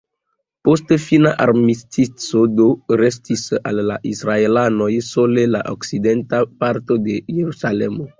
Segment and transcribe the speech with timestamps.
[0.67, 2.65] Post fina armistico do
[3.01, 8.09] restis al la israelanoj sole la okcidenta parto de Jerusalemo.